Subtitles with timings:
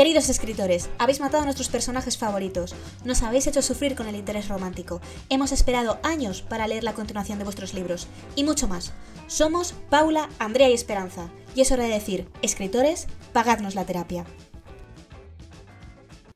[0.00, 4.48] Queridos escritores, habéis matado a nuestros personajes favoritos, nos habéis hecho sufrir con el interés
[4.48, 8.94] romántico, hemos esperado años para leer la continuación de vuestros libros, y mucho más.
[9.26, 14.24] Somos Paula, Andrea y Esperanza, y es hora de decir, escritores, pagadnos la terapia.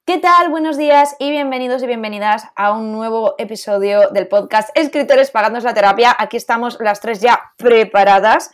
[0.04, 0.50] ¿Qué tal?
[0.50, 5.72] Buenos días y bienvenidos y bienvenidas a un nuevo episodio del podcast Escritores Pagadnos la
[5.72, 6.14] Terapia.
[6.18, 8.50] Aquí estamos las tres ya preparadas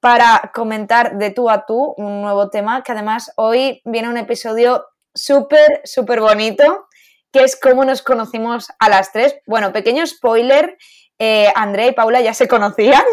[0.00, 4.86] para comentar de tú a tú un nuevo tema, que además hoy viene un episodio
[5.14, 6.88] súper, súper bonito,
[7.30, 9.36] que es cómo nos conocimos a las tres.
[9.46, 10.78] Bueno, pequeño spoiler,
[11.18, 13.04] eh, Andrea y Paula ya se conocían,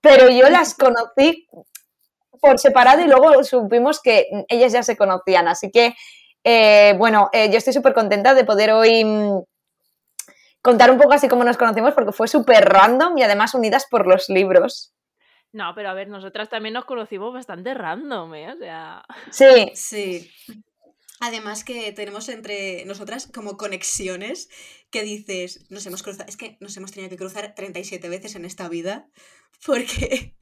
[0.00, 1.46] pero yo las conocí
[2.40, 5.48] por separado y luego supimos que ellas ya se conocían.
[5.48, 5.94] Así que,
[6.44, 9.42] eh, bueno, eh, yo estoy súper contenta de poder hoy mm,
[10.62, 14.06] contar un poco así cómo nos conocimos porque fue súper random y además unidas por
[14.06, 14.95] los libros.
[15.52, 18.52] No, pero a ver, nosotras también nos conocimos bastante random, ¿eh?
[18.52, 19.02] O sea.
[19.30, 19.70] Sí.
[19.74, 20.30] Sí.
[21.20, 24.50] Además que tenemos entre nosotras como conexiones
[24.90, 28.44] que dices, nos hemos cruzado, es que nos hemos tenido que cruzar 37 veces en
[28.44, 29.08] esta vida
[29.66, 30.36] porque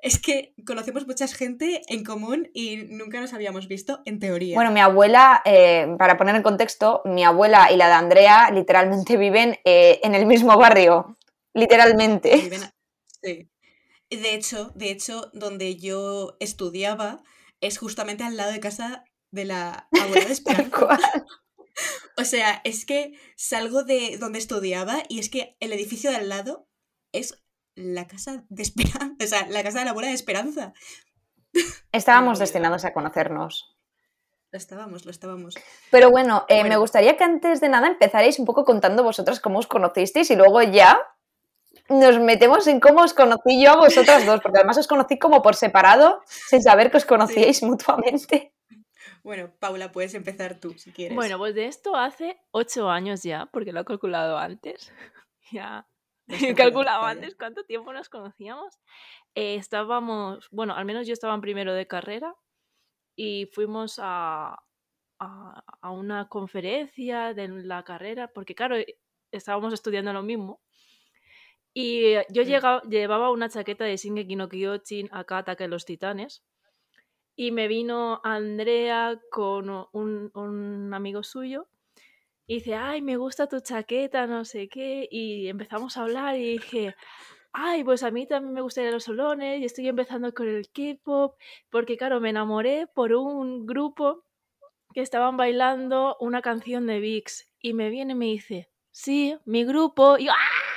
[0.00, 4.54] es que conocemos mucha gente en común y nunca nos habíamos visto en teoría.
[4.54, 9.16] Bueno, mi abuela, eh, para poner en contexto, mi abuela y la de Andrea literalmente
[9.18, 11.18] viven eh, en el mismo barrio,
[11.52, 12.34] literalmente.
[12.36, 12.74] Viven a-
[13.22, 13.50] sí.
[14.10, 17.22] De hecho, de hecho, donde yo estudiaba
[17.60, 20.98] es justamente al lado de casa de la abuela de Esperanza.
[22.16, 26.28] O sea, es que salgo de donde estudiaba y es que el edificio de al
[26.28, 26.66] lado
[27.12, 27.40] es
[27.76, 30.72] la casa de Esperanza, o sea, la casa de la abuela de Esperanza.
[31.92, 33.76] Estábamos destinados a conocernos.
[34.50, 35.54] Lo estábamos, lo estábamos.
[35.90, 39.58] Pero bueno, eh, me gustaría que antes de nada empezarais un poco contando vosotras cómo
[39.58, 40.98] os conocisteis y luego ya
[41.88, 45.42] nos metemos en cómo os conocí yo a vosotras dos, porque además os conocí como
[45.42, 48.52] por separado, sin saber que os conocíais mutuamente.
[49.22, 51.16] Bueno, Paula, puedes empezar tú si quieres.
[51.16, 54.92] Bueno, pues de esto hace ocho años ya, porque lo he calculado antes.
[55.52, 55.86] ya.
[56.28, 58.78] He calculado antes cuánto tiempo nos conocíamos.
[59.34, 62.34] Eh, estábamos, bueno, al menos yo estaba en primero de carrera
[63.16, 64.58] y fuimos a,
[65.18, 68.76] a, a una conferencia de la carrera, porque claro,
[69.32, 70.60] estábamos estudiando lo mismo.
[71.72, 76.42] Y eh, yo llevaba una chaqueta de Shingeki no Kyojin, acá Ataque de los Titanes.
[77.36, 81.68] Y me vino Andrea con un, un amigo suyo
[82.50, 85.06] y dice, ay, me gusta tu chaqueta, no sé qué.
[85.10, 86.96] Y empezamos a hablar y dije,
[87.52, 91.36] ay, pues a mí también me gustaría los solones y estoy empezando con el K-pop.
[91.68, 94.24] Porque claro, me enamoré por un grupo
[94.94, 97.52] que estaban bailando una canción de VIX.
[97.60, 100.16] Y me viene y me dice, sí, mi grupo.
[100.16, 100.67] Y yo, ¡ah!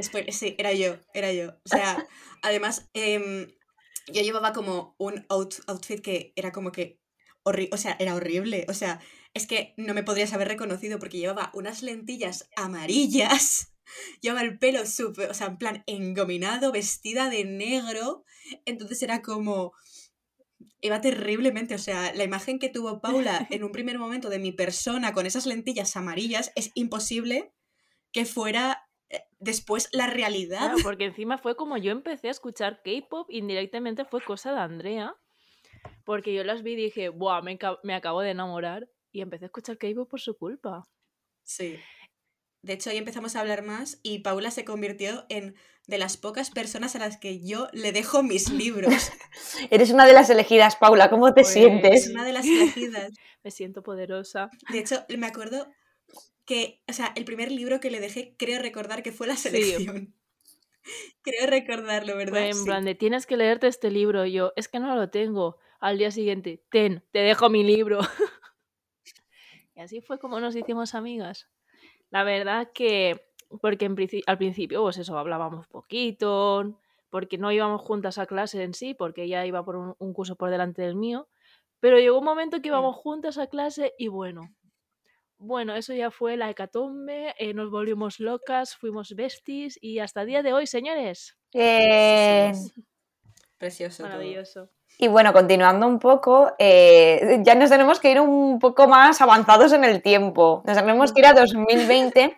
[0.00, 1.50] Spoiler, sí, era yo, era yo.
[1.64, 2.06] O sea,
[2.42, 3.48] además, em,
[4.12, 7.00] yo llevaba como un out- outfit que era como que
[7.42, 8.66] horrible, o sea, era horrible.
[8.68, 9.00] O sea,
[9.34, 13.74] es que no me podrías haber reconocido porque llevaba unas lentillas amarillas,
[14.20, 18.24] llevaba el pelo súper, o sea, en plan engominado, vestida de negro.
[18.64, 19.72] Entonces era como...
[20.80, 24.52] Iba terriblemente, o sea, la imagen que tuvo Paula en un primer momento de mi
[24.52, 27.52] persona con esas lentillas amarillas es imposible
[28.12, 28.88] que fuera
[29.38, 30.58] después la realidad.
[30.58, 35.14] Claro, porque encima fue como yo empecé a escuchar K-pop, indirectamente fue cosa de Andrea.
[36.04, 37.42] Porque yo las vi y dije, ¡buah!
[37.42, 38.88] Me, me acabo de enamorar.
[39.12, 40.88] Y empecé a escuchar K-pop por su culpa.
[41.44, 41.78] Sí.
[42.62, 45.56] De hecho, ahí empezamos a hablar más y Paula se convirtió en
[45.88, 49.10] de las pocas personas a las que yo le dejo mis libros.
[49.70, 52.08] Eres una de las elegidas, Paula, ¿cómo te Pues- Es sientes?
[52.10, 53.10] una de las elegidas.
[53.44, 54.48] Me siento poderosa.
[54.70, 55.66] De hecho, me acuerdo
[56.52, 59.48] que, o sea, el primer libro que le dejé, creo recordar que fue La Sí.
[59.50, 60.14] Selección.
[61.22, 62.32] Creo recordarlo, ¿verdad?
[62.32, 62.64] Fue en Sí.
[62.64, 64.26] plan de, tienes que leerte este libro.
[64.26, 65.56] Y yo, es que no lo tengo.
[65.78, 68.00] Al día siguiente, ten, te dejo mi libro.
[69.76, 71.48] y así fue como nos hicimos amigas.
[72.10, 73.24] La verdad que,
[73.60, 73.96] porque en
[74.26, 76.78] al principio, pues eso, hablábamos poquito,
[77.10, 80.34] porque no íbamos juntas a clase en sí, porque ella iba por un, un curso
[80.36, 81.28] por delante del mío.
[81.78, 84.52] Pero llegó un momento que íbamos juntas a clase y bueno,
[85.42, 90.28] bueno, eso ya fue la hecatombe, eh, nos volvimos locas, fuimos besties y hasta el
[90.28, 91.36] día de hoy, señores.
[91.52, 92.52] Eh,
[93.58, 94.02] Precioso.
[94.02, 94.08] todo.
[94.08, 94.70] Maravilloso.
[94.98, 99.72] Y bueno, continuando un poco, eh, ya nos tenemos que ir un poco más avanzados
[99.72, 100.62] en el tiempo.
[100.66, 102.36] Nos tenemos que ir a 2020,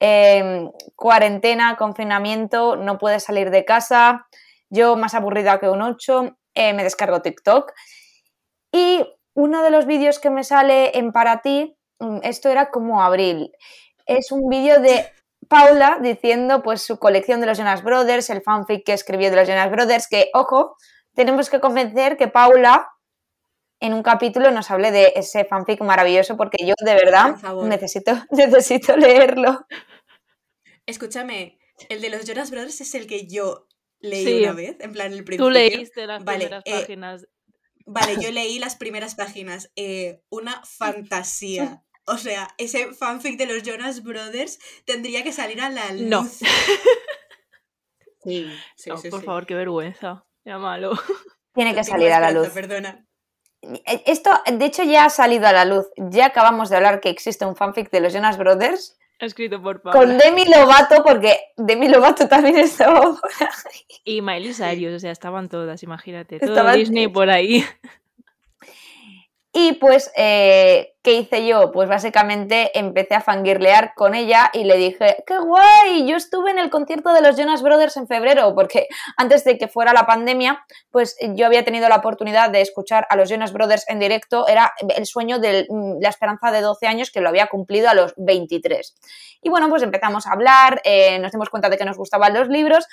[0.00, 4.26] eh, cuarentena, confinamiento, no puedes salir de casa.
[4.70, 7.72] Yo, más aburrida que un 8, eh, me descargo TikTok.
[8.72, 9.04] Y
[9.34, 11.76] uno de los vídeos que me sale en Para ti,
[12.22, 13.52] esto era como abril,
[14.06, 15.06] es un vídeo de
[15.48, 19.48] Paula diciendo pues su colección de los Jonas Brothers, el fanfic que escribió de los
[19.48, 20.76] Jonas Brothers, que, ojo,
[21.14, 22.88] tenemos que convencer que Paula
[23.80, 28.96] en un capítulo nos hable de ese fanfic maravilloso porque yo de verdad necesito, necesito
[28.96, 29.66] leerlo.
[30.86, 31.58] Escúchame,
[31.88, 33.66] el de los Jonas Brothers es el que yo
[34.00, 34.42] leí Sí.
[34.44, 35.46] una vez, en plan el principio.
[35.46, 37.26] Tú leíste las Vale, primeras eh, páginas.
[37.86, 39.70] Vale, yo leí las primeras páginas.
[39.76, 41.82] eh, una fantasía.
[42.12, 46.02] O sea, ese fanfic de los Jonas Brothers tendría que salir a la luz.
[46.02, 46.26] No.
[48.22, 48.46] Sí,
[48.76, 49.26] sí, No, sí, por sí.
[49.26, 50.24] favor, qué vergüenza.
[50.44, 50.92] Era malo.
[51.54, 52.48] Tiene que salir a la luz.
[52.50, 53.06] Perdona.
[53.62, 55.86] Eh, Esto, de hecho, ya ha salido a la luz.
[55.96, 59.98] Ya acabamos de hablar que existe un fanfic de los Jonas Brothers Escrito por Paula.
[59.98, 63.86] con Demi Lovato, porque Demi Lovato también estaba por ahí.
[64.04, 66.38] Y Miley Cyrus, o sea, estaban todas, imagínate.
[66.40, 67.64] Todo Estaban- Disney por ahí.
[69.52, 71.72] Y pues, eh, ¿qué hice yo?
[71.72, 76.06] Pues básicamente empecé a fangirlear con ella y le dije, ¡qué guay!
[76.06, 78.86] Yo estuve en el concierto de los Jonas Brothers en febrero, porque
[79.16, 83.16] antes de que fuera la pandemia, pues yo había tenido la oportunidad de escuchar a
[83.16, 84.46] los Jonas Brothers en directo.
[84.46, 85.66] Era el sueño de
[86.00, 88.94] la esperanza de 12 años que lo había cumplido a los 23.
[89.42, 92.48] Y bueno, pues empezamos a hablar, eh, nos dimos cuenta de que nos gustaban los
[92.48, 92.86] libros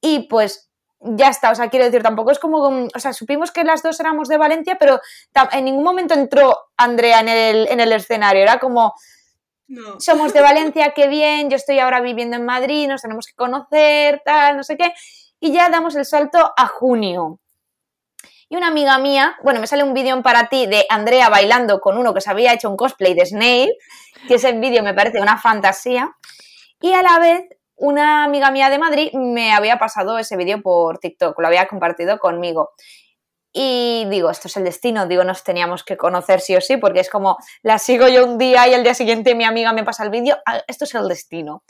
[0.00, 0.67] y pues
[1.00, 4.00] ya está, o sea, quiero decir, tampoco es como, o sea, supimos que las dos
[4.00, 5.00] éramos de Valencia, pero
[5.52, 8.94] en ningún momento entró Andrea en el, en el escenario, era como,
[9.68, 10.00] No.
[10.00, 14.22] somos de Valencia, qué bien, yo estoy ahora viviendo en Madrid, nos tenemos que conocer,
[14.24, 14.92] tal, no sé qué,
[15.40, 17.38] y ya damos el salto a junio.
[18.48, 21.98] Y una amiga mía, bueno, me sale un vídeo para ti de Andrea bailando con
[21.98, 23.76] uno que se había hecho un cosplay de Snape,
[24.26, 26.10] que ese vídeo me parece una fantasía,
[26.80, 27.42] y a la vez
[27.78, 32.18] una amiga mía de Madrid me había pasado ese vídeo por TikTok, lo había compartido
[32.18, 32.70] conmigo.
[33.52, 37.00] Y digo, esto es el destino, digo, nos teníamos que conocer sí o sí, porque
[37.00, 40.04] es como, la sigo yo un día y al día siguiente mi amiga me pasa
[40.04, 41.64] el vídeo, ah, esto es el destino.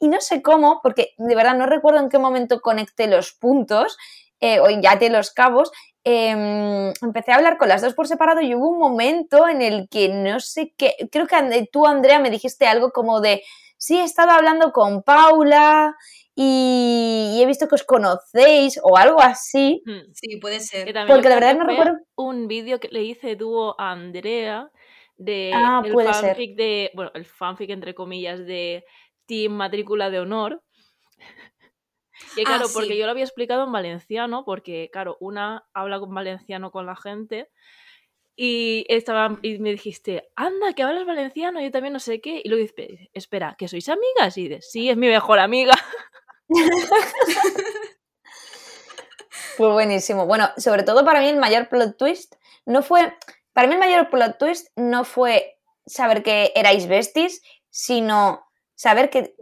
[0.00, 3.96] Y no sé cómo, porque de verdad no recuerdo en qué momento conecté los puntos
[4.40, 4.66] eh, o
[4.98, 5.70] te los cabos,
[6.02, 9.88] em, empecé a hablar con las dos por separado y hubo un momento en el
[9.88, 13.42] que no sé qué, creo que tú, Andrea, me dijiste algo como de,
[13.84, 15.94] sí, he estado hablando con Paula
[16.34, 20.12] y, y he visto que os conocéis o algo así, Hmm.
[20.12, 20.86] Sí, puede ser.
[21.06, 21.98] porque la verdad que no recuerdo.
[22.16, 24.70] Un vídeo que le hice dúo a Andrea
[25.16, 26.30] de Ah, el puede ser.
[26.30, 28.84] fanfic de, bueno, el fanfic entre comillas de
[29.26, 30.62] Team Matrícula de Honor.
[32.36, 36.14] Que Ah, claro, porque yo lo había explicado en valenciano, porque claro, una habla con
[36.14, 37.48] valenciano con la gente
[38.36, 42.40] y estaba y me dijiste, anda, que hablas valenciano, yo también no sé qué.
[42.42, 44.36] Y luego dices, espera, ¿que sois amigas?
[44.36, 45.74] Y dices, sí, es mi mejor amiga.
[49.56, 50.26] Fue buenísimo.
[50.26, 52.34] Bueno, sobre todo para mí el mayor plot twist
[52.66, 53.16] no fue.
[53.52, 57.40] Para mí el mayor plot twist no fue saber que erais besties,
[57.70, 58.44] sino
[58.74, 59.36] saber que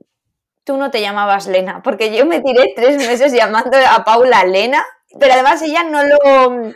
[0.64, 1.82] tú no te llamabas Lena.
[1.82, 4.84] Porque yo me tiré tres meses llamando a Paula Lena,
[5.18, 6.74] pero además ella no lo.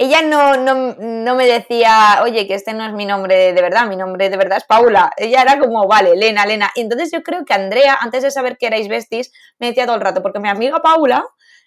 [0.00, 3.88] Ella no, no, no me decía, oye, que este no es mi nombre de verdad,
[3.88, 5.12] mi nombre de verdad es Paula.
[5.16, 6.70] Ella era como, vale, Lena, Lena.
[6.76, 9.96] Y entonces yo creo que Andrea, antes de saber que erais besties, me decía todo
[9.96, 11.24] el rato, porque mi amiga Paula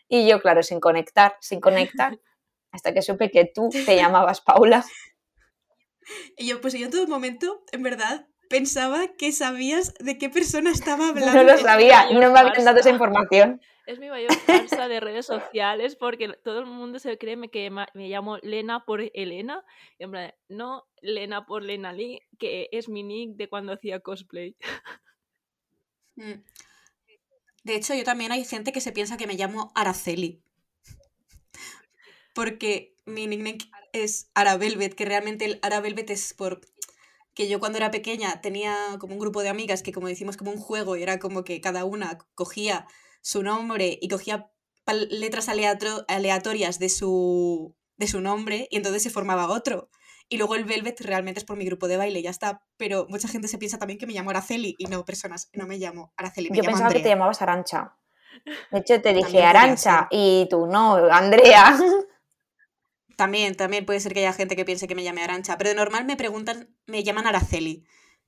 [0.08, 2.18] y yo, claro, sin conectar, sin conectar,
[2.72, 4.86] hasta que supe que tú te llamabas Paula.
[6.38, 10.72] Y yo, pues yo en todo momento, en verdad, pensaba que sabías de qué persona
[10.72, 11.34] estaba hablando.
[11.36, 13.62] No lo sabía, no me habían dado esa información.
[13.92, 18.08] Es mi mayor farsa de redes sociales porque todo el mundo se cree que me
[18.08, 19.66] llamo Lena por Elena.
[20.00, 24.00] Y en plan, no Lena por Lena Lee, que es mi nick de cuando hacía
[24.00, 24.56] cosplay.
[26.16, 26.44] Mm.
[27.64, 30.42] De hecho, yo también hay gente que se piensa que me llamo Araceli.
[32.34, 33.58] Porque mi nickname
[33.92, 36.62] es Aravelvet, que realmente el Aravelvet es por
[37.34, 40.52] que yo cuando era pequeña tenía como un grupo de amigas que como decimos como
[40.52, 42.88] un juego y era como que cada una cogía
[43.22, 44.52] su nombre y cogía
[45.10, 49.90] letras aleato- aleatorias de su, de su nombre y entonces se formaba otro.
[50.28, 52.64] Y luego el Velvet realmente es por mi grupo de baile, ya está.
[52.78, 55.78] Pero mucha gente se piensa también que me llamo Araceli y no, personas, no me
[55.78, 57.98] llamo Araceli, me Yo llamo pensaba que te llamabas Arancha.
[58.72, 61.78] De hecho, te dije Arancha y tú no, Andrea.
[63.18, 65.76] También, también puede ser que haya gente que piense que me llame Arancha, pero de
[65.76, 67.86] normal me preguntan, me llaman Araceli,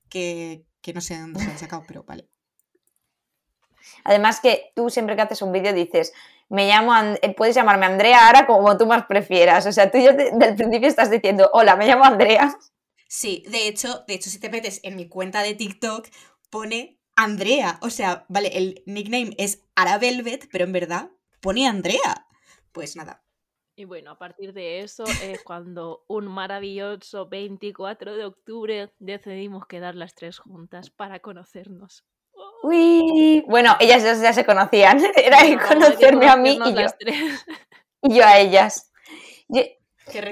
[0.08, 2.28] que, que no sé dónde se han sacado, pero vale.
[4.04, 6.12] Además que tú siempre que haces un vídeo dices,
[6.48, 9.66] me llamo, And- eh, puedes llamarme Andrea ahora como tú más prefieras.
[9.66, 12.54] O sea, tú ya de- del principio estás diciendo, hola, me llamo Andrea.
[13.08, 16.08] Sí, de hecho, de hecho, si te metes en mi cuenta de TikTok,
[16.50, 17.78] pone Andrea.
[17.82, 21.10] O sea, vale, el nickname es Aravelvet, pero en verdad
[21.40, 22.26] pone Andrea.
[22.72, 23.22] Pues nada.
[23.76, 29.96] Y bueno, a partir de eso es cuando un maravilloso 24 de octubre decidimos quedar
[29.96, 32.04] las tres juntas para conocernos.
[32.64, 33.44] Uy.
[33.46, 34.98] Bueno, ellas ya, ya se conocían.
[35.16, 36.86] Era conocerme a mí y yo,
[38.02, 38.90] y yo a ellas.
[39.48, 39.62] Yo-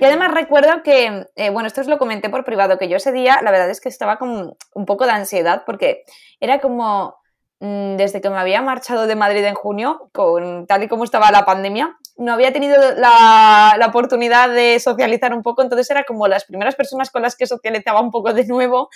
[0.00, 3.12] Y además recuerdo que, eh, bueno, esto os lo comenté por privado, que yo ese
[3.12, 6.04] día la verdad es que estaba con un poco de ansiedad porque
[6.40, 7.16] era como
[7.60, 11.30] mm, desde que me había marchado de Madrid en junio, con tal y como estaba
[11.30, 16.28] la pandemia, no había tenido la, la oportunidad de socializar un poco, entonces era como
[16.28, 18.90] las primeras personas con las que socializaba un poco de nuevo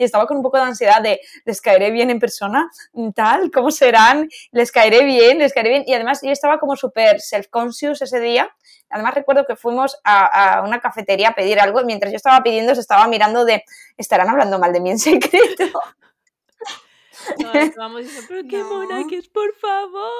[0.00, 2.70] y estaba con un poco de ansiedad de les caeré bien en persona,
[3.14, 7.20] tal, cómo serán, les caeré bien, les caeré bien y además yo estaba como súper
[7.20, 8.50] self-conscious ese día
[8.92, 12.42] Además recuerdo que fuimos a, a, una cafetería a pedir algo y mientras yo estaba
[12.42, 13.62] pidiendo se estaba mirando de,
[13.96, 15.64] ¿estarán hablando mal de mí en secreto?
[17.38, 17.52] No,
[17.98, 18.64] diciendo, pero qué No.
[18.74, 20.10] mona que es, por favor.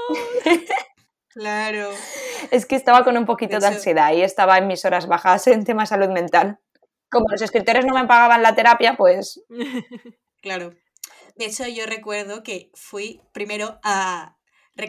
[1.28, 1.90] Claro.
[2.50, 5.06] Es que estaba con un poquito de, De hecho- ansiedad y estaba en mis horas
[5.06, 6.58] bajas en tema salud mental.
[7.10, 9.42] Como los escritores no me pagaban la terapia, pues
[10.42, 10.72] Claro.
[11.36, 14.36] De hecho, yo recuerdo que fui primero a.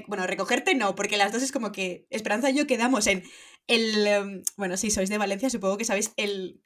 [0.08, 3.24] bueno, recogerte no, porque las dos es como que Esperanza y yo quedamos en
[3.68, 4.08] el.
[4.08, 6.62] em, bueno, si sois de Valencia, supongo que sabéis el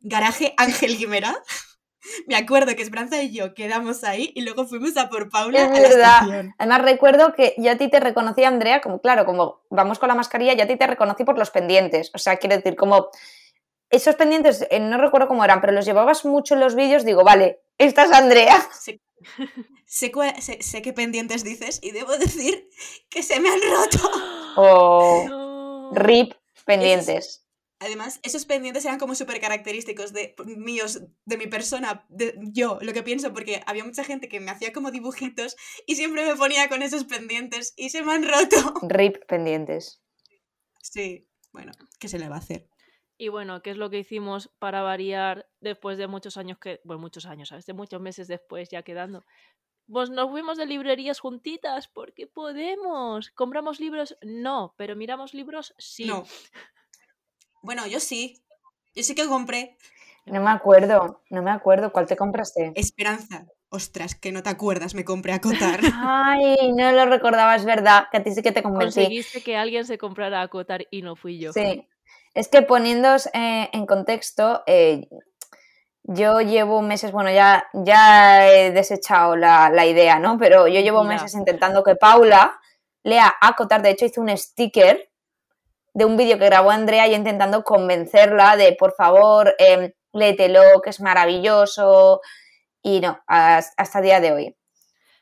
[0.00, 1.36] garaje Ángel Guimera.
[2.26, 5.68] Me acuerdo que Esperanza y yo quedamos ahí y luego fuimos a por Paula Es
[5.68, 6.14] a la verdad.
[6.22, 6.54] estación.
[6.58, 10.14] Además recuerdo que yo a ti te reconocí, Andrea, como claro, como vamos con la
[10.14, 12.10] mascarilla, yo a ti te reconocí por los pendientes.
[12.14, 13.08] O sea, quiero decir, como
[13.90, 17.24] esos pendientes, eh, no recuerdo cómo eran, pero los llevabas mucho en los vídeos, digo,
[17.24, 18.68] vale, esta es Andrea.
[18.78, 19.00] Sé,
[19.86, 22.68] sé cua- sé- sé qué pendientes dices y debo decir
[23.10, 24.10] que se me han roto.
[24.56, 25.90] O No.
[25.94, 27.44] RIP pendientes.
[27.80, 32.92] Además, esos pendientes eran como súper característicos de míos, de mi persona, de yo, lo
[32.92, 35.54] que pienso, porque había mucha gente que me hacía como dibujitos
[35.86, 38.74] y siempre me ponía con esos pendientes y se me han roto.
[38.82, 40.02] RIP pendientes.
[40.82, 42.66] Sí, bueno, ¿qué se le va a hacer?
[43.18, 47.02] Y bueno, ¿qué es lo que hicimos para variar después de muchos años que, bueno,
[47.02, 47.66] muchos años, ¿sabes?
[47.66, 49.24] De muchos meses después ya quedando.
[49.90, 53.30] Pues nos fuimos de librerías juntitas porque podemos.
[53.30, 54.16] ¿Compramos libros?
[54.22, 56.04] No, pero miramos libros sí.
[56.04, 56.24] No.
[57.60, 58.40] Bueno, yo sí.
[58.94, 59.76] Yo sí que compré
[60.26, 61.90] No me acuerdo, no me acuerdo.
[61.90, 62.72] ¿Cuál te compraste?
[62.76, 63.46] Esperanza.
[63.70, 65.80] Ostras, que no te acuerdas, me compré a Cotar.
[66.02, 69.00] Ay, no lo recordaba, es verdad, que a ti sí que te convencí.
[69.00, 71.52] Conseguiste que alguien se comprara a Cotar y no fui yo.
[71.52, 71.86] Sí,
[72.38, 75.08] es que poniéndoos eh, en contexto, eh,
[76.04, 80.38] yo llevo meses, bueno, ya, ya he desechado la, la idea, ¿no?
[80.38, 82.60] Pero yo llevo meses intentando que Paula
[83.02, 85.10] lea Acotar, de hecho hice un sticker
[85.94, 90.90] de un vídeo que grabó Andrea y intentando convencerla de, por favor, eh, léetelo, que
[90.90, 92.20] es maravilloso,
[92.82, 94.56] y no, hasta, día de hoy.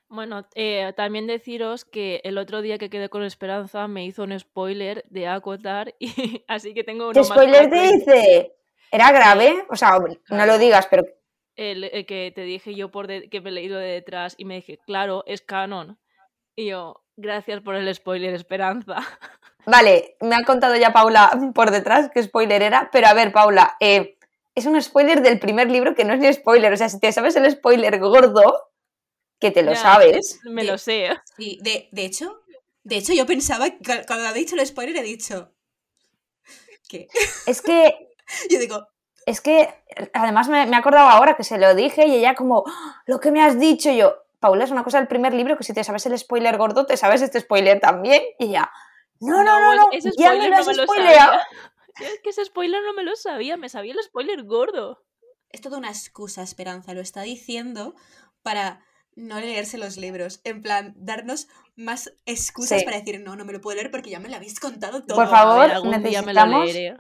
[0.09, 4.39] Bueno, eh, también deciros que el otro día que quedé con Esperanza me hizo un
[4.39, 8.53] spoiler de Acotar y así que tengo uno ¿Qué spoiler te hice?
[8.93, 9.65] ¿Era grave?
[9.69, 9.99] O sea,
[10.31, 11.05] no lo digas, pero
[11.57, 14.45] El, el que te dije yo por de- que me he leído de detrás y
[14.45, 15.99] me dije, claro, es canon.
[16.55, 18.97] Y yo, gracias por el spoiler, Esperanza.
[19.67, 23.77] Vale, me ha contado ya Paula por detrás qué spoiler era, pero a ver, Paula,
[23.81, 24.17] eh,
[24.55, 27.11] es un spoiler del primer libro que no es ni spoiler, o sea, si te
[27.11, 28.69] sabes el spoiler gordo,
[29.39, 30.41] que te lo Ya, sabes.
[30.45, 31.09] Me De- lo sé.
[31.37, 32.43] Sí, de, de hecho,
[32.85, 33.67] de hecho yo pensaba,
[34.07, 35.53] cuando ha dicho el spoiler he dicho...
[36.89, 37.09] ¿Qué?
[37.47, 38.11] Es que,
[38.51, 38.87] Yo digo,
[39.25, 39.69] es que,
[40.13, 43.19] además me, me he acordado ahora que se lo dije y ella como, "Ah, lo
[43.21, 45.73] que me has dicho Y yo, Paula, es una cosa del primer libro que si
[45.73, 48.23] te sabes el spoiler gordo, te sabes este spoiler también.
[48.39, 48.71] Y ella,
[49.21, 51.33] no, no, no, no, ese ya me spoiler lo no me lo spoileado.
[51.33, 51.47] sabía.
[51.99, 55.03] Es que ese spoiler no me lo sabía, me sabía el spoiler gordo.
[55.49, 57.95] es toda una excusa, Esperanza, lo está diciendo
[58.43, 58.85] para
[59.17, 60.41] no leerse los libros.
[60.45, 62.85] En plan, darnos más excusas Sí.
[62.85, 65.17] para decir, no, no me lo puedo leer porque ya me lo habéis contado todo.
[65.17, 66.97] Por favor, algún día me lo necesitamos- leeré.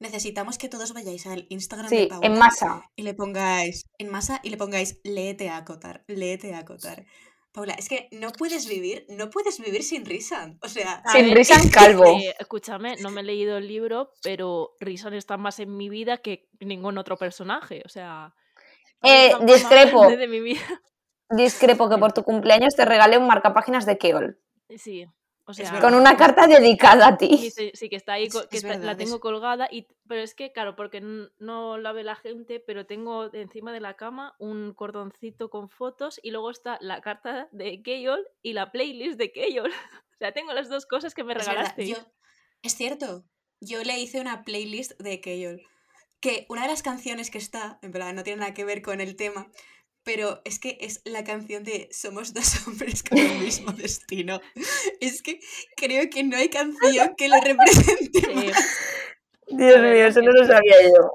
[0.00, 2.82] Necesitamos que todos vayáis al Instagram Sí, de Paula en masa.
[2.94, 7.04] y le pongáis en masa y le pongáis léete a acotar, léete a acotar.
[7.52, 10.54] Paula, es que no puedes vivir, no puedes vivir sin risa.
[10.62, 12.04] O sea, Sin ver, calvo.
[12.20, 16.18] Eh, escúchame, no me he leído el libro, pero Risan está más en mi vida
[16.18, 17.82] que ningún otro personaje.
[17.84, 18.34] O sea.
[19.02, 20.00] Eh, discrepo.
[20.00, 20.60] parte De mi vida.
[21.30, 24.38] Discrepo que por tu cumpleaños te regalé un marcapáginas de Keol.
[24.76, 25.06] Sí.
[25.44, 25.80] O sea, verdad.
[25.88, 27.50] Con una carta dedicada a Sí, ti.
[27.50, 29.86] sí, sí, que está ahí, Es- co- que es está- la tengo es- colgada, y,
[30.06, 31.00] pero es que, claro, porque
[31.38, 36.20] no la ve la gente, pero tengo encima de la cama un cordoncito con fotos
[36.22, 39.70] y luego está la carta de Keyol y la playlist de Keyol.
[40.12, 41.86] O sea, tengo las dos cosas que me es verdad, regalaste.
[41.86, 41.96] yo,
[42.62, 43.22] es cierto,
[43.60, 45.62] yo le hice una playlist de Keyol,
[46.20, 49.00] que una de las canciones que está, en verdad no tiene nada que ver con
[49.00, 49.50] el tema,
[50.02, 54.40] pero es que es la canción de Somos dos hombres con el mismo destino.
[55.00, 55.40] Es que
[55.76, 58.34] creo que no hay canción que lo represente Sí.
[58.34, 58.78] más.
[59.48, 61.10] Dios mío, eso no lo sabía yo.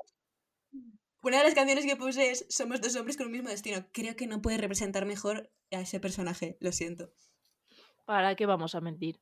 [1.21, 3.85] Una de las canciones que puse es Somos dos hombres con el mismo destino.
[3.93, 7.13] Creo que no puede representar mejor a ese personaje, lo siento.
[8.05, 9.19] ¿Para qué vamos a mentir?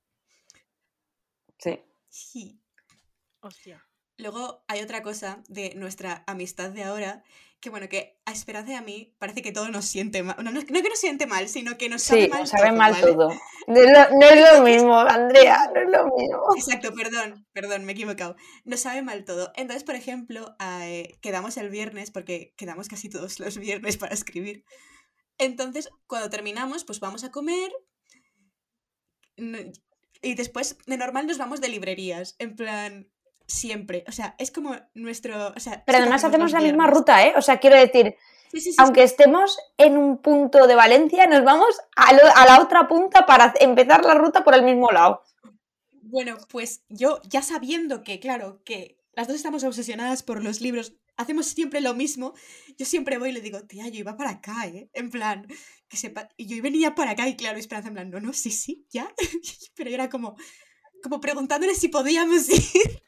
[1.60, 1.80] Sí.
[2.10, 2.60] Sí.
[3.42, 3.86] Hostia.
[4.22, 7.24] Luego hay otra cosa de nuestra amistad de ahora,
[7.60, 10.36] que bueno, que a Esperanza y a mí parece que todo nos siente mal.
[10.38, 12.70] No, no, no que nos siente mal, sino que nos sabe Sí, mal nos sabe
[12.70, 13.04] todo, mal ¿vale?
[13.04, 13.30] todo.
[13.68, 16.40] No es, lo, no es lo mismo, Andrea, no es lo mismo.
[16.56, 18.36] Exacto, perdón, perdón, me he equivocado.
[18.66, 19.52] Nos sabe mal todo.
[19.56, 24.66] Entonces, por ejemplo, eh, quedamos el viernes, porque quedamos casi todos los viernes para escribir.
[25.38, 27.72] Entonces, cuando terminamos, pues vamos a comer.
[30.22, 32.36] Y después, de normal, nos vamos de librerías.
[32.40, 33.12] En plan,
[33.52, 34.04] siempre.
[34.08, 35.54] O sea, es como nuestro.
[35.56, 37.34] O sea, Pero además hacemos la misma ruta, ¿eh?
[37.36, 38.16] O sea, quiero decir,
[38.52, 38.78] Sí, sí, sí, sí.
[38.80, 43.26] aunque estemos en un punto de Valencia, nos vamos a, lo- a la otra punta
[43.26, 45.24] para empezar la ruta por el mismo lado.
[46.04, 50.94] Bueno, pues yo ya sabiendo que, claro, que las dos estamos obsesionadas por los libros,
[51.16, 52.34] hacemos siempre lo mismo,
[52.78, 54.90] yo siempre voy y le digo, tía, yo iba para acá, ¿eh?
[54.94, 55.48] En plan,
[55.88, 58.52] que sepa, y yo venía para acá y claro, Esperanza en plan, no, no, sí,
[58.52, 59.14] sí, ya,
[59.76, 60.36] pero yo era como,
[61.04, 63.04] como preguntándole si podíamos ir.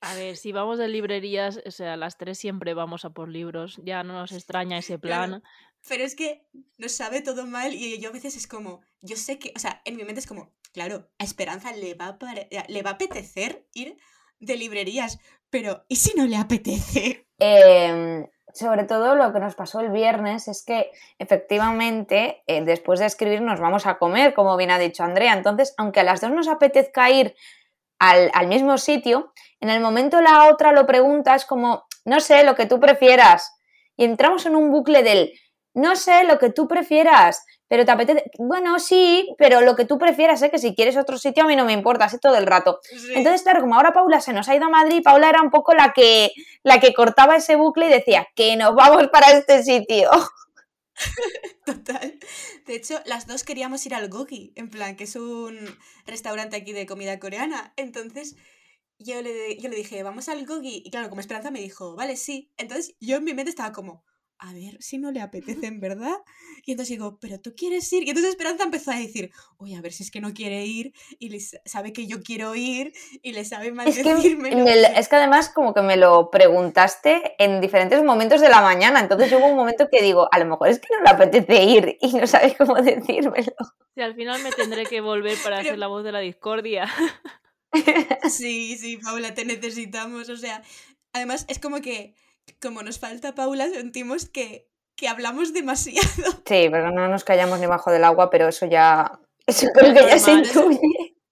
[0.00, 3.80] A ver, si vamos de librerías, o sea, las tres siempre vamos a por libros.
[3.84, 5.30] Ya no nos extraña ese plan.
[5.30, 5.42] Claro.
[5.88, 6.44] Pero es que
[6.76, 9.80] nos sabe todo mal y yo a veces es como, yo sé que, o sea,
[9.84, 12.92] en mi mente es como, claro, a Esperanza le va a, pare- le va a
[12.94, 13.96] apetecer ir
[14.40, 15.18] de librerías,
[15.50, 17.26] pero ¿y si no le apetece?
[17.38, 23.06] Eh, sobre todo lo que nos pasó el viernes es que efectivamente eh, después de
[23.06, 25.32] escribir nos vamos a comer, como bien ha dicho Andrea.
[25.32, 27.34] Entonces, aunque a las dos nos apetezca ir
[27.98, 32.44] al, al mismo sitio, en el momento la otra lo pregunta, es como, no sé,
[32.44, 33.52] lo que tú prefieras.
[33.96, 35.32] Y entramos en un bucle del,
[35.74, 39.98] no sé, lo que tú prefieras, pero te apetece, bueno, sí, pero lo que tú
[39.98, 40.50] prefieras, ¿eh?
[40.50, 42.80] que si quieres otro sitio a mí no me importa, así todo el rato.
[42.82, 43.12] Sí.
[43.14, 45.74] Entonces, claro, como ahora Paula se nos ha ido a Madrid, Paula era un poco
[45.74, 50.10] la que, la que cortaba ese bucle y decía que nos vamos para este sitio.
[51.64, 52.18] Total.
[52.66, 55.58] De hecho, las dos queríamos ir al Gogi, en plan, que es un
[56.06, 57.72] restaurante aquí de comida coreana.
[57.76, 58.36] Entonces,
[58.98, 60.82] yo le, yo le dije, vamos al Gogi.
[60.84, 62.52] Y claro, como Esperanza me dijo, vale, sí.
[62.58, 64.04] Entonces, yo en mi mente estaba como,
[64.40, 66.16] a ver si no le apetece en verdad.
[66.64, 68.04] Y entonces digo, pero tú quieres ir.
[68.04, 70.92] Y entonces Esperanza empezó a decir, oye, a ver si es que no quiere ir.
[71.18, 72.92] Y le sa- sabe que yo quiero ir.
[73.22, 74.64] Y le sabe mal Es que, decírmelo.
[74.64, 78.60] me lo- es que además como que me lo preguntaste en diferentes momentos de la
[78.60, 81.64] mañana, entonces hubo un momento que digo, a lo mejor es que no le apetece
[81.64, 83.52] ir y no sabes cómo decírmelo.
[83.94, 86.86] Si al final me tendré que volver para Pero- hacer la voz de la discordia.
[88.30, 90.28] Sí, sí, Paula, te necesitamos.
[90.28, 90.62] O sea,
[91.12, 92.14] además es como que,
[92.60, 96.32] como nos falta Paula, sentimos que, que hablamos demasiado.
[96.46, 100.06] Sí, pero no nos callamos ni bajo del agua, pero eso ya, eso creo que
[100.06, 100.80] ya se intuye.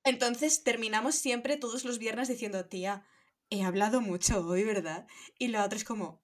[0.04, 3.04] Entonces terminamos siempre todos los viernes diciendo, tía,
[3.50, 5.06] he hablado mucho hoy, ¿verdad?
[5.38, 6.22] Y la otra es como,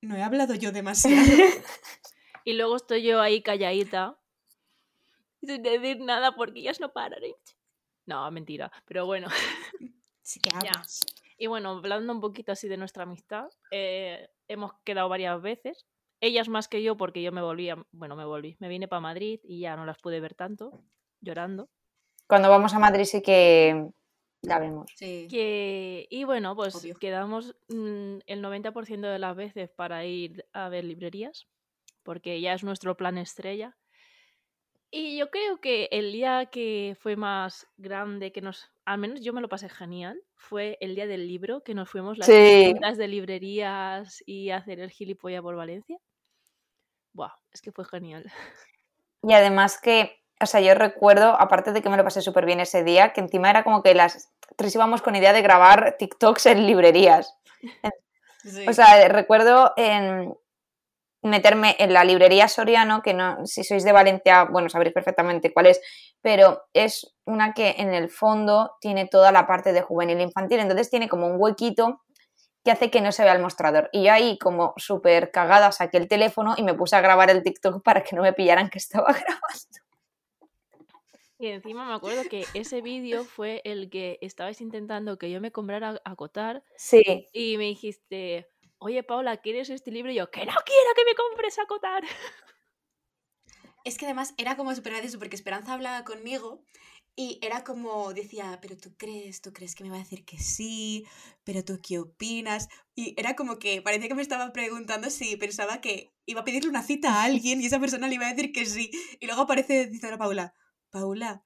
[0.00, 1.22] no he hablado yo demasiado.
[2.44, 4.18] Y luego estoy yo ahí calladita.
[5.40, 7.22] Sin decir nada porque ellas no paran.
[7.22, 7.36] ¿eh?
[8.06, 8.72] No, mentira.
[8.86, 9.28] Pero bueno.
[10.22, 10.82] Sí que Ya.
[11.42, 15.88] Y bueno, hablando un poquito así de nuestra amistad, eh, hemos quedado varias veces.
[16.20, 19.00] Ellas más que yo porque yo me volví, a- bueno, me volví, me vine para
[19.00, 20.84] Madrid y ya no las pude ver tanto,
[21.20, 21.68] llorando.
[22.28, 23.88] Cuando vamos a Madrid sí que
[24.42, 24.92] la vemos.
[24.94, 25.26] Sí.
[25.28, 26.94] Que, y bueno, pues Obvio.
[27.00, 31.48] quedamos mm, el 90% de las veces para ir a ver librerías,
[32.04, 33.76] porque ya es nuestro plan estrella.
[34.94, 39.32] Y yo creo que el día que fue más grande, que nos, al menos yo
[39.32, 42.74] me lo pasé genial, fue el día del libro, que nos fuimos las Sí.
[42.74, 45.96] de librerías y hacer el gilipollas por Valencia.
[47.14, 48.30] Buah, es que fue genial.
[49.22, 52.60] Y además que, o sea, yo recuerdo, aparte de que me lo pasé súper bien
[52.60, 56.44] ese día, que encima era como que las tres íbamos con idea de grabar TikToks
[56.46, 57.34] en librerías.
[58.44, 58.68] sí.
[58.68, 60.36] O sea, recuerdo en
[61.22, 65.66] meterme en la librería Soriano, que no, si sois de Valencia, bueno, sabréis perfectamente cuál
[65.66, 65.80] es,
[66.20, 70.90] pero es una que en el fondo tiene toda la parte de juvenil infantil, entonces
[70.90, 72.02] tiene como un huequito
[72.64, 73.88] que hace que no se vea el mostrador.
[73.92, 77.42] Y yo ahí como súper cagada saqué el teléfono y me puse a grabar el
[77.42, 79.82] TikTok para que no me pillaran que estaba grabando.
[81.38, 85.50] Y encima me acuerdo que ese vídeo fue el que estabais intentando que yo me
[85.50, 88.48] comprara Acotar Sí, y me dijiste,
[88.82, 90.12] oye Paula, ¿quieres este libro?
[90.12, 92.02] Y yo, que no quiero que me compres Acotar.
[93.84, 96.64] Es que además era como súper gracioso porque Esperanza hablaba conmigo
[97.14, 100.38] y era como, decía, pero tú crees, tú crees que me va a decir que
[100.38, 101.04] sí,
[101.44, 102.68] pero tú qué opinas.
[102.94, 106.70] Y era como que parecía que me estaba preguntando si pensaba que iba a pedirle
[106.70, 108.90] una cita a alguien y esa persona le iba a decir que sí.
[109.20, 110.54] Y luego aparece diciendo a Paula,
[110.90, 111.44] Paula,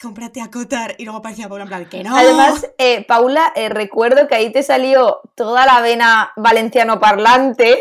[0.00, 0.94] cómprate a Cotar.
[0.98, 2.16] Y luego aparecía Paula en plan, que no.
[2.16, 7.78] Además, eh, Paula, eh, recuerdo que ahí te salió toda la vena valenciano parlante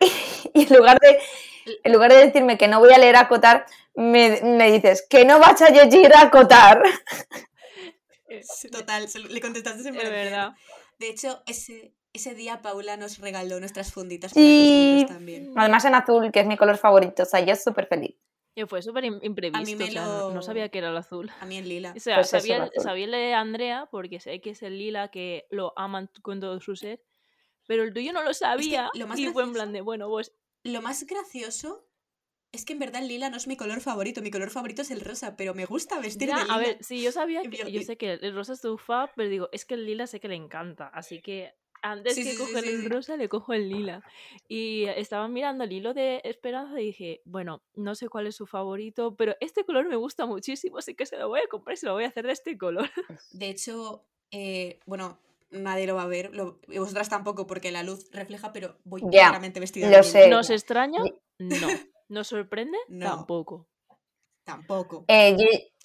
[0.54, 1.18] y en lugar de,
[1.84, 5.38] en lugar de decirme que no voy a leer acotar, me, me dices que no
[5.38, 6.82] vas a llegir a acotar.
[8.42, 10.10] Sí, Total, le contestaste Es valenciano.
[10.10, 10.52] verdad.
[10.98, 15.04] De hecho, ese, ese día Paula nos regaló nuestras funditas Sí.
[15.06, 15.52] para también.
[15.56, 18.16] Además en azul, que es mi color favorito, o sea, yo súper feliz.
[18.60, 20.96] Y fue súper im- imprevisto, me o sea, no- no lo- sabía que era el
[20.96, 21.30] azul.
[21.40, 21.92] A mí en lila.
[21.96, 24.78] O sea, Pues sabía, el el- sabía el de Andrea, porque sé que es el
[24.78, 27.02] lila que lo aman con todo su ser,
[27.66, 30.08] pero el tuyo no lo sabía lo más y fue en gracioso- plan de, bueno,
[30.08, 30.32] pues
[30.64, 31.84] Lo más gracioso
[32.50, 34.22] es que en verdad el lila no es mi color favorito.
[34.22, 36.54] Mi color favorito es el rosa, pero me gusta vestir ya, de lila.
[36.54, 39.28] a ver, sí, yo sabía que, yo- sé que el rosa es tu fab, pero
[39.28, 42.38] digo, es que el lila sé que le encanta, así que antes Sí, que sí,
[42.38, 42.88] coger sí, el sí.
[42.88, 44.02] rosa le cojo el lila.
[44.48, 48.46] Y estaba mirando el hilo de Esperanza y dije, bueno, no sé cuál es su
[48.46, 51.76] favorito, pero este color me gusta muchísimo, así que se lo voy a comprar y
[51.76, 52.88] se lo voy a hacer de este color.
[53.32, 55.18] De hecho, eh, bueno,
[55.50, 56.34] nadie lo va a ver.
[56.34, 60.10] lo- y vosotras tampoco, porque la luz refleja, pero voy claramente vestida lo de lila.
[60.12, 60.28] sé.
[60.28, 61.00] ¿Nos extraña?
[61.38, 61.68] No.
[62.08, 62.78] ¿Nos sorprende?
[62.88, 63.06] No.
[63.16, 63.66] Tampoco.
[64.44, 65.04] Tampoco.
[65.08, 65.44] Eh, yo,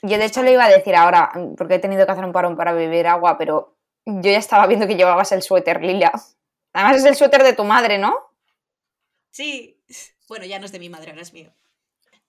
[0.09, 2.55] yo de hecho lo iba a decir ahora, porque he tenido que hacer un parón
[2.55, 6.11] para beber agua, pero yo ya estaba viendo que llevabas el suéter lila.
[6.73, 8.15] Además es el suéter de tu madre, ¿no?
[9.31, 9.79] Sí.
[10.27, 11.53] Bueno, ya no es de mi madre, ahora es mío.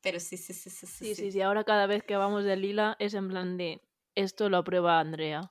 [0.01, 0.87] Pero sí, sí, sí, sí.
[0.87, 1.41] Sí, sí, sí.
[1.41, 3.81] Ahora cada vez que vamos de lila es en plan de
[4.15, 5.51] esto lo aprueba Andrea.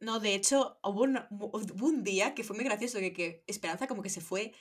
[0.00, 3.86] No, de hecho, hubo un, hubo un día que fue muy gracioso, que, que Esperanza
[3.86, 4.52] como que se fue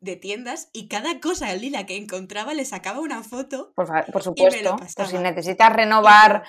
[0.00, 3.72] de tiendas y cada cosa de lila que encontraba le sacaba una foto.
[3.74, 4.70] Por, por Y me supuesto.
[4.70, 6.44] lo Por si necesitas renovar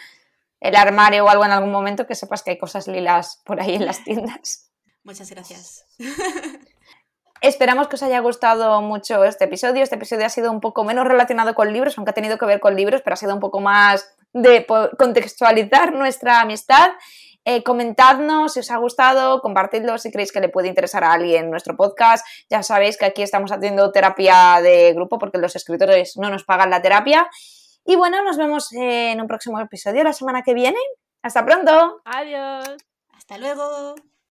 [0.59, 3.75] el armario o algo en algún momento, que sepas que hay cosas lilas por ahí
[3.75, 4.71] en las tiendas.
[5.03, 5.85] Muchas gracias.
[7.41, 9.83] Esperamos que os haya gustado mucho este episodio.
[9.83, 12.59] Este episodio ha sido un poco menos relacionado con libros, aunque ha tenido que ver
[12.59, 14.65] con libros, pero ha sido un poco más de
[14.97, 16.89] contextualizar nuestra amistad.
[17.45, 21.49] Eh, comentadnos si os ha gustado, compartidlo si creéis que le puede interesar a alguien
[21.49, 22.25] nuestro podcast.
[22.49, 26.69] Ya sabéis que aquí estamos haciendo terapia de grupo porque los escritores no nos pagan
[26.69, 27.29] la terapia.
[27.89, 30.77] Y bueno, nos vemos en un próximo episodio la semana que viene.
[31.21, 32.01] Hasta pronto.
[32.03, 32.75] Adiós.
[33.13, 33.95] Hasta luego.